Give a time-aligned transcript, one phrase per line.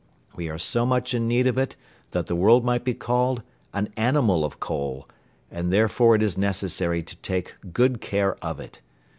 [0.35, 1.75] We are so much in need of it
[2.09, 5.07] that the world might be called "an animal of coal,"
[5.51, 8.81] and therefore it is necessary to take good care of it.